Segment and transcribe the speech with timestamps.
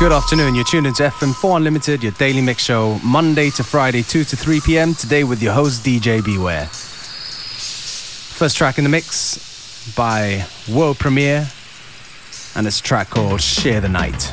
[0.00, 0.54] Good afternoon.
[0.54, 4.60] You're tuned into FM4 Unlimited, your daily mix show, Monday to Friday, 2 to 3
[4.62, 4.94] p.m.
[4.94, 6.64] Today with your host, DJ Beware.
[6.68, 11.46] First track in the mix by World Premiere,
[12.56, 14.32] and it's a track called Share the Night.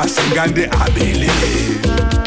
[0.00, 2.19] pase gande abele.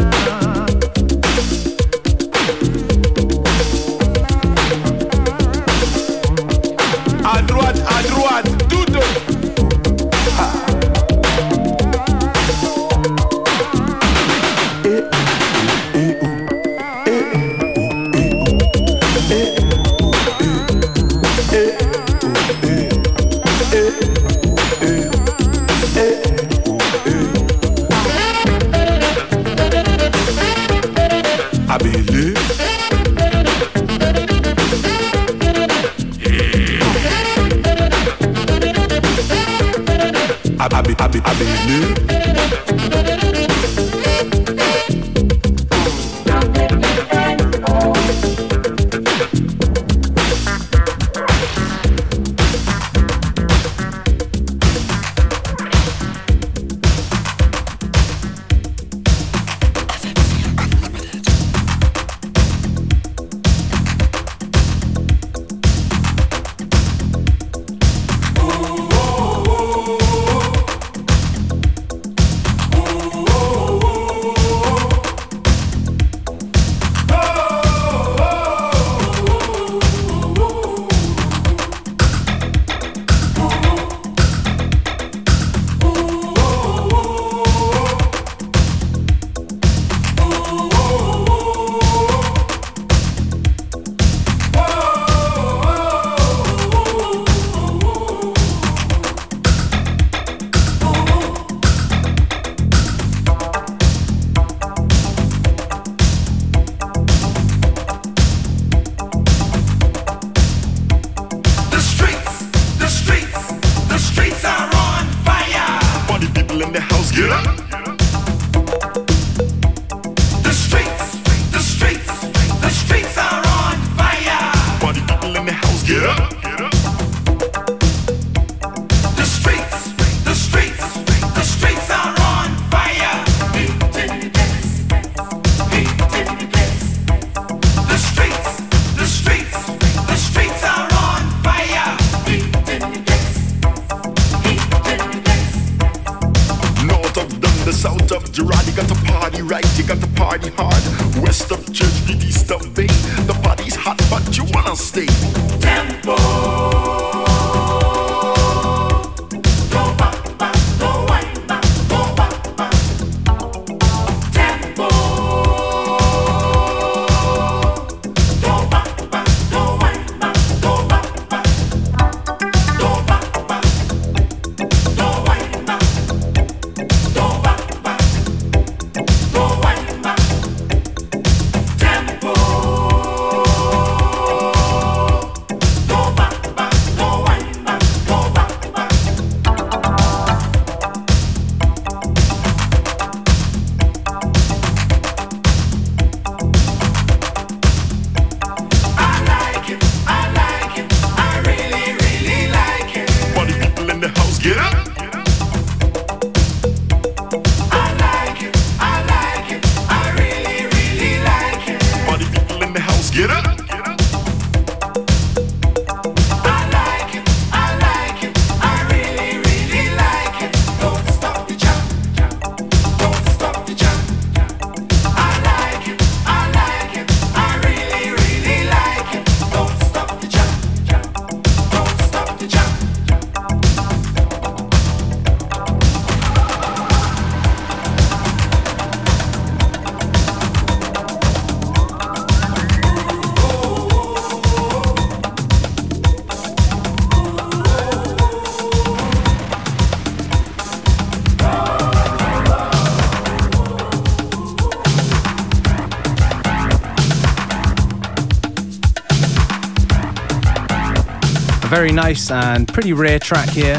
[261.83, 263.75] Very nice and pretty rare track here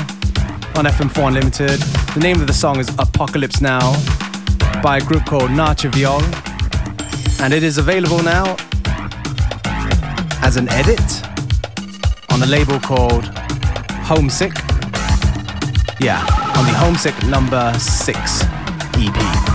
[0.76, 1.80] on FM4 Unlimited.
[2.12, 3.94] The name of the song is Apocalypse Now
[4.82, 6.20] by a group called Nacha Viol.
[7.42, 8.56] And it is available now
[10.42, 11.00] as an edit
[12.30, 13.24] on a label called
[14.04, 14.52] Homesick.
[15.98, 16.20] Yeah,
[16.58, 18.42] on the Homesick number 6
[18.98, 19.53] EP.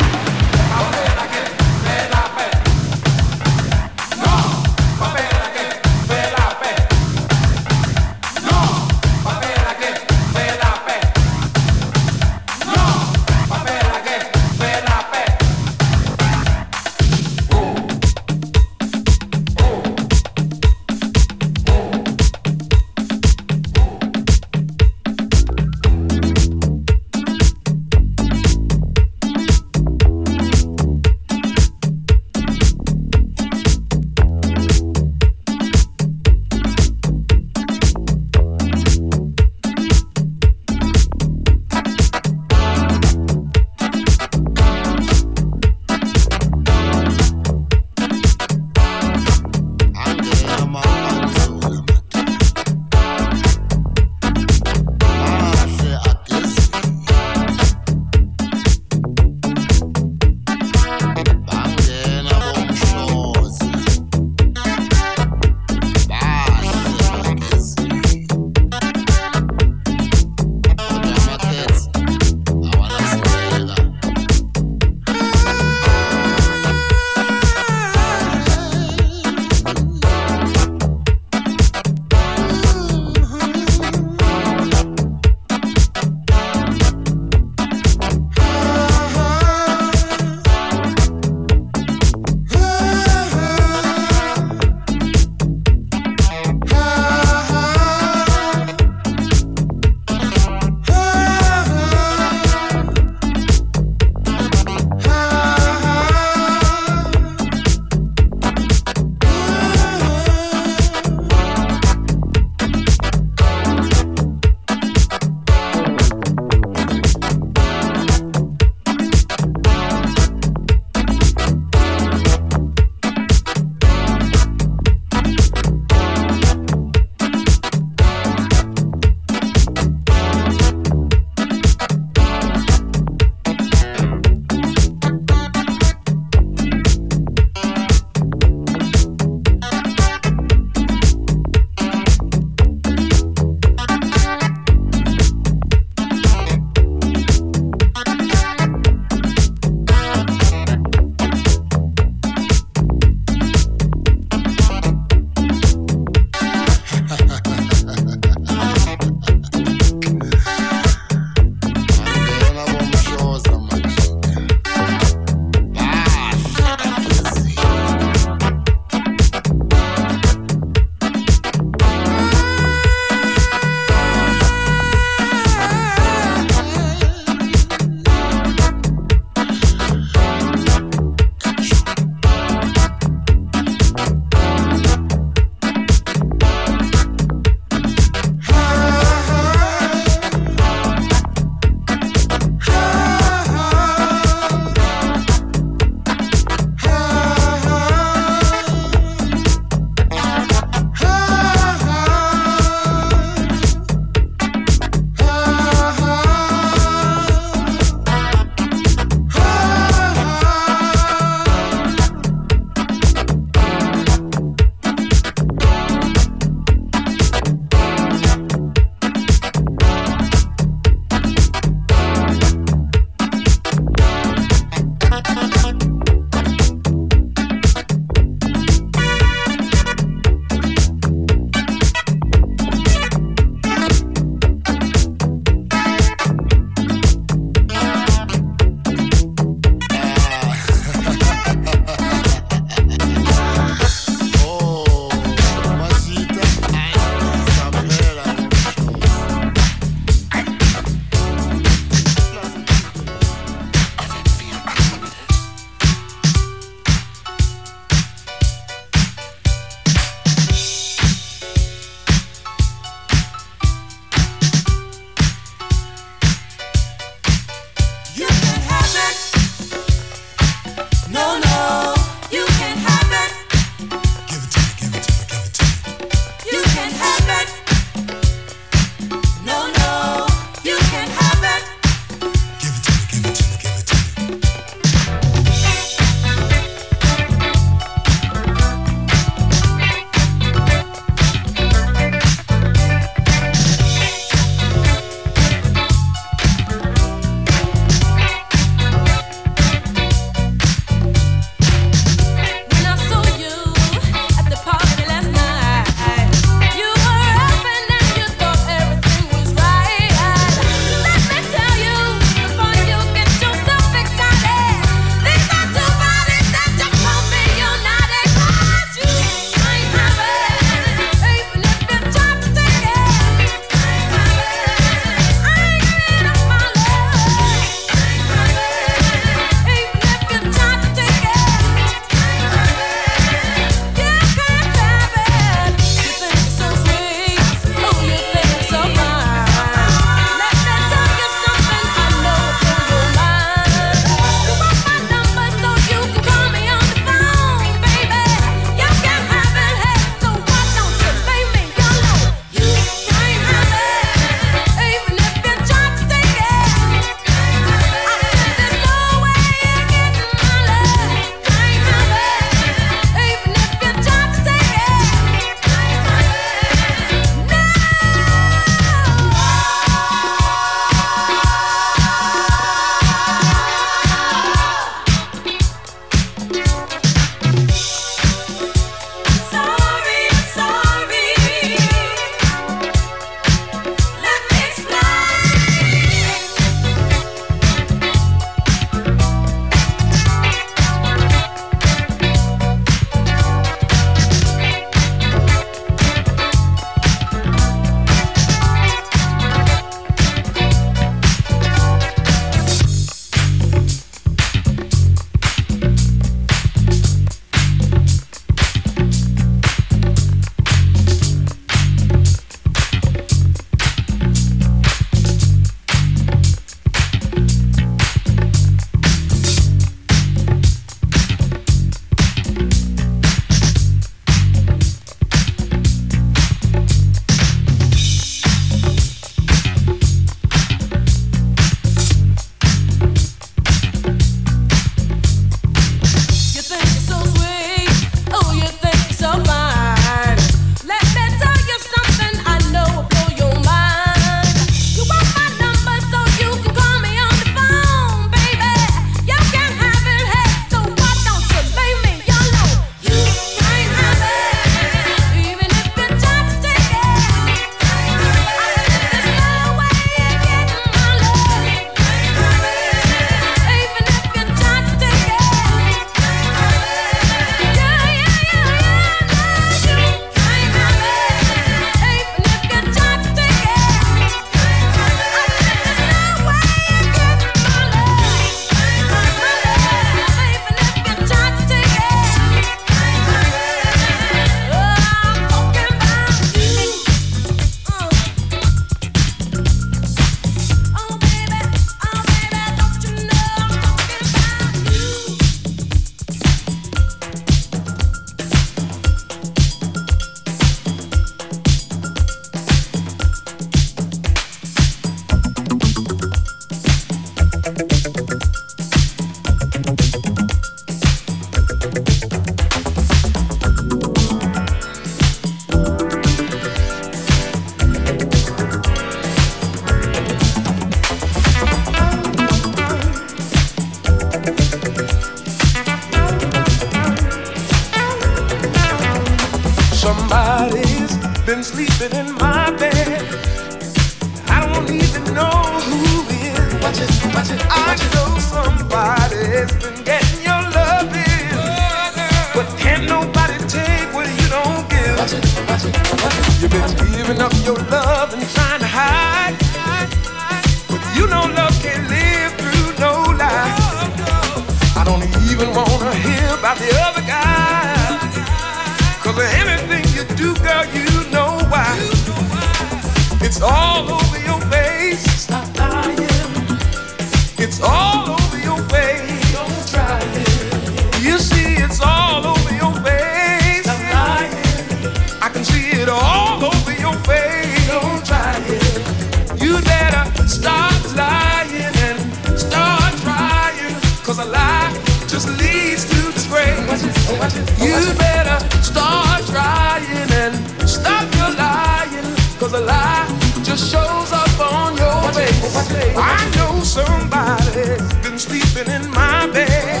[596.14, 600.00] I know somebody Been sleeping in my bed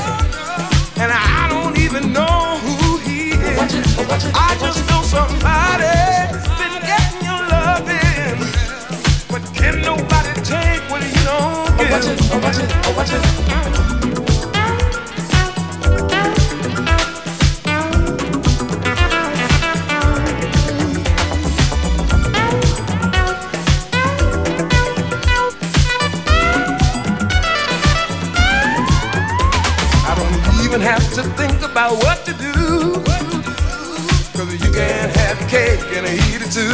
[0.96, 3.74] And I don't even know who he is.
[4.34, 6.21] I just know somebody's
[12.04, 12.08] I
[30.16, 32.52] don't even have to think about what to do.
[34.32, 36.72] Cause you can't have cake and eat it too.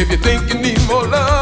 [0.00, 1.35] If you think you need more love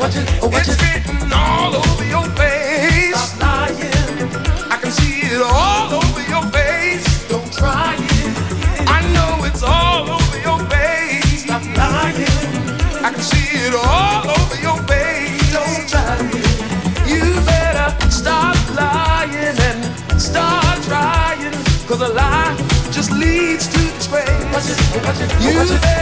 [0.00, 0.38] live.
[0.42, 3.16] Oh, it's written all over your face.
[3.16, 4.32] Stop lying.
[4.70, 7.28] I can see it all over your face.
[7.28, 8.88] Don't try it.
[8.88, 11.44] I know it's all over your face.
[11.44, 12.24] Stop lying.
[13.04, 15.52] I can see it all over your face.
[15.52, 16.48] Don't try it.
[17.10, 21.52] You better stop lying and start trying.
[21.86, 22.56] Cause a lie
[22.90, 24.28] just leads to disgrace.
[25.40, 25.99] You better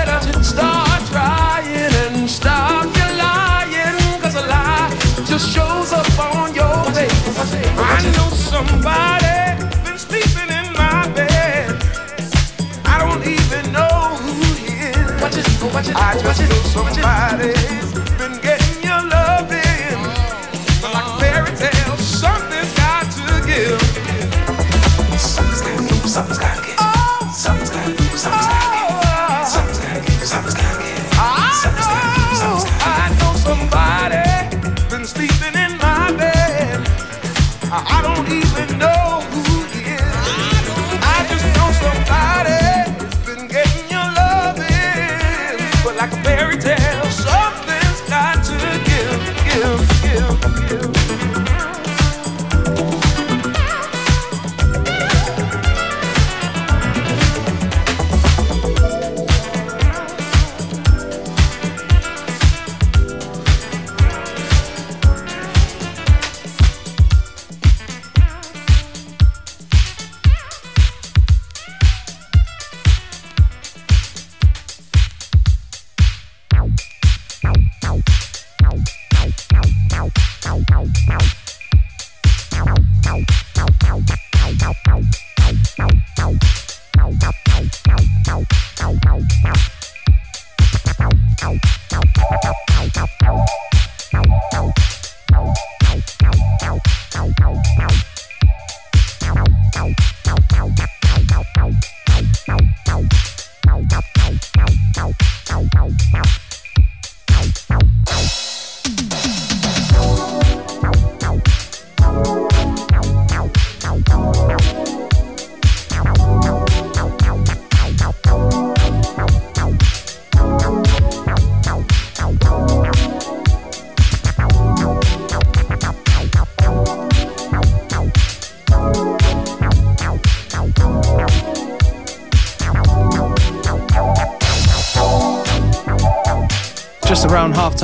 [12.85, 15.23] I don't even know who he is.
[15.23, 17.98] I just know somebody's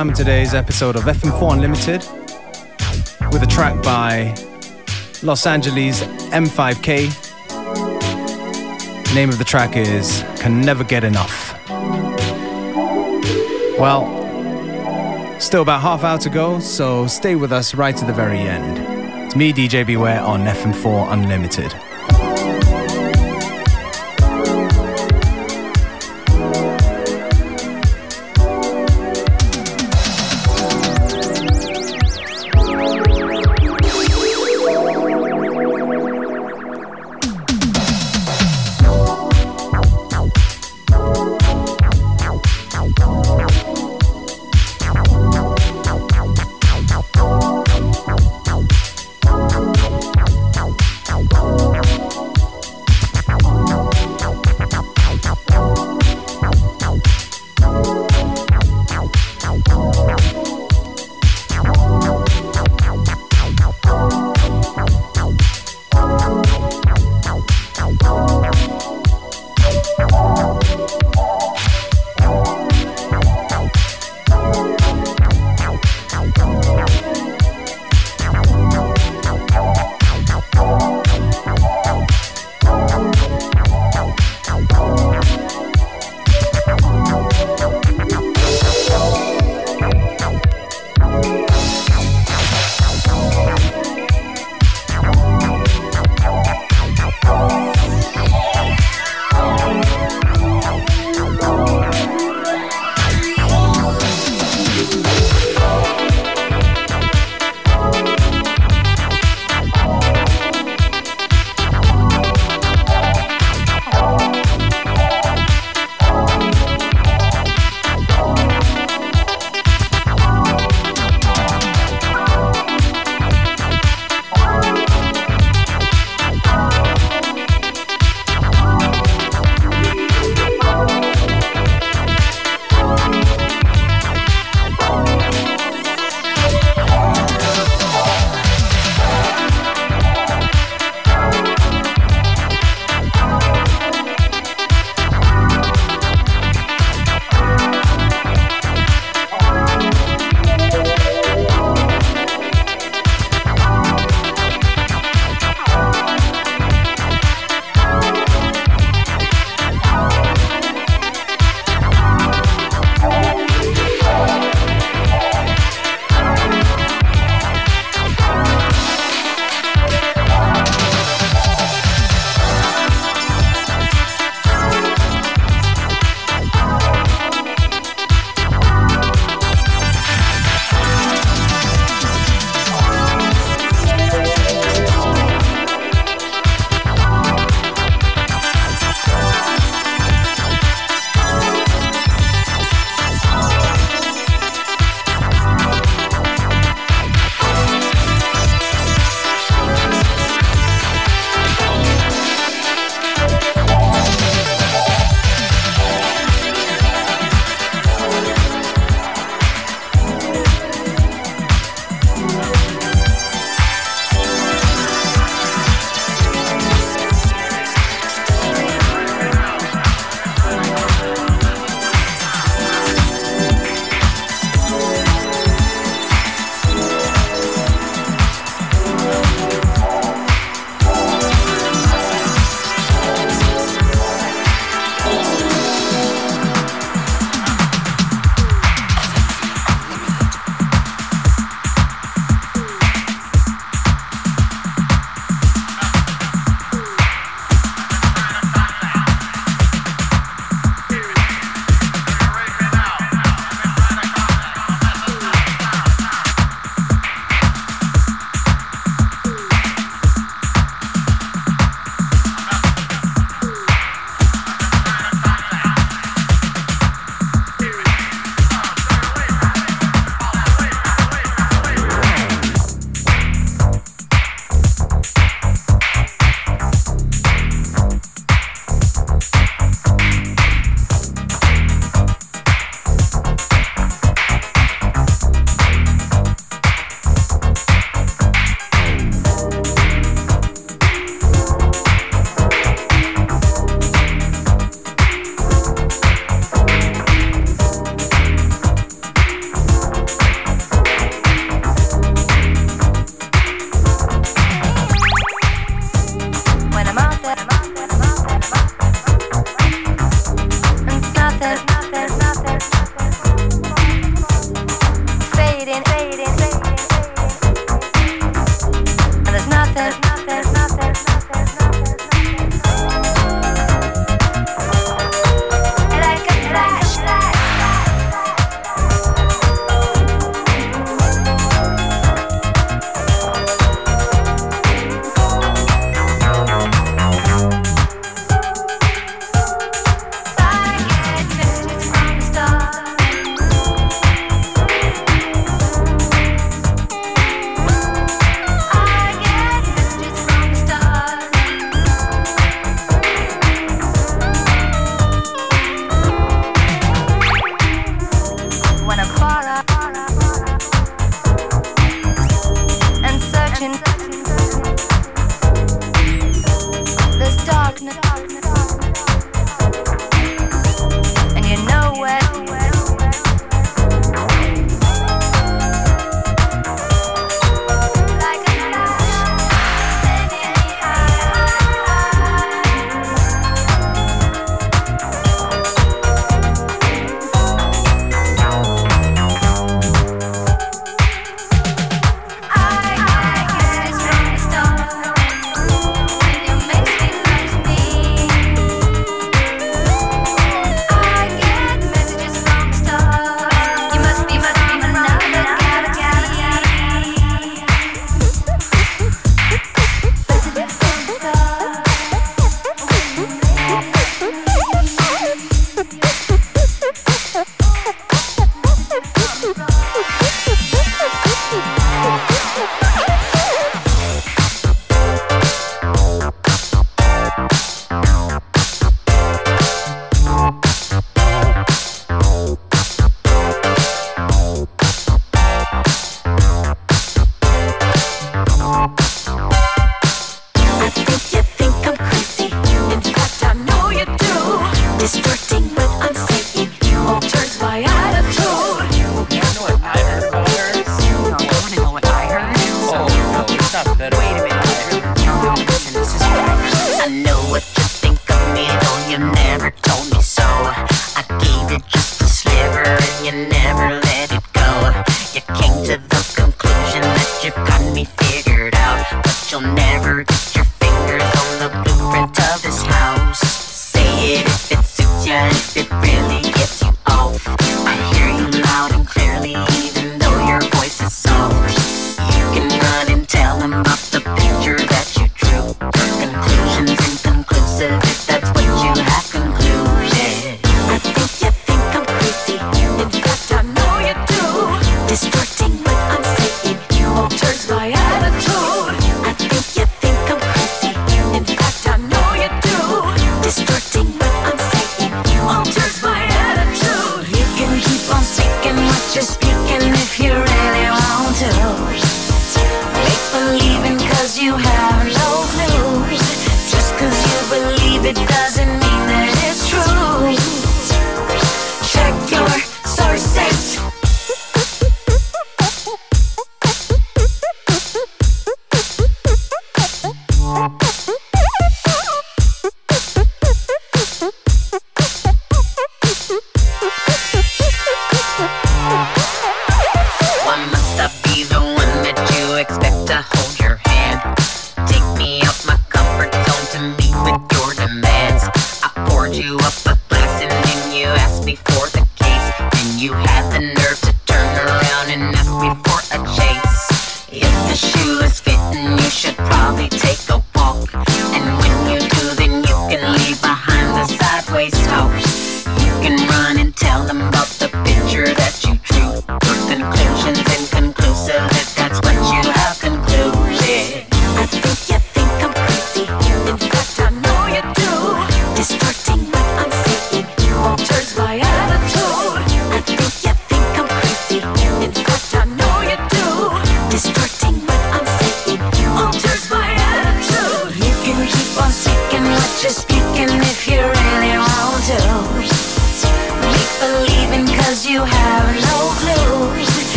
[0.00, 2.00] halftime in today's episode of FM4 Unlimited
[3.32, 4.34] with a track by
[5.22, 7.04] Los Angeles M5K.
[9.14, 11.54] Name of the track is Can Never Get Enough.
[13.78, 14.06] Well,
[15.38, 18.78] still about half hour to go, so stay with us right to the very end.
[19.26, 21.89] It's me, DJ Beware, on FM4 Unlimited.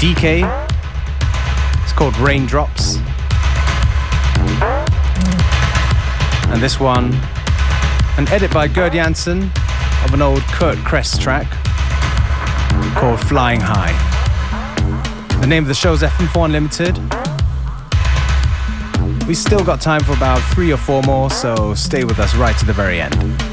[0.00, 0.40] DK.
[1.82, 2.96] It's called Raindrops.
[6.48, 7.12] And this one,
[8.16, 9.50] an edit by Gerd Janson
[10.02, 11.46] of an old Kurt Kress track
[12.94, 13.92] called Flying High.
[15.42, 16.96] The name of the show is FM4 Unlimited.
[19.28, 22.56] We still got time for about three or four more, so stay with us right
[22.56, 23.49] to the very end.